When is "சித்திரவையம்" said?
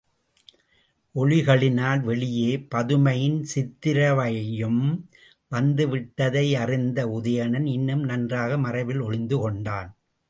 3.53-4.81